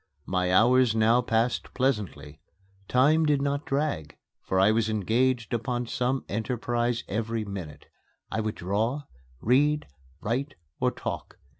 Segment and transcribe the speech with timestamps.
[0.25, 2.41] My hours now passed pleasantly.
[2.87, 7.85] Time did not drag, for I was engaged upon some enterprise every minute.
[8.31, 9.03] I would draw,
[9.41, 9.85] read,
[10.19, 11.37] write, or talk.